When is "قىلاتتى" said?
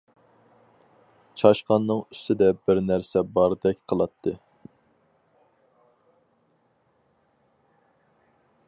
3.93-4.35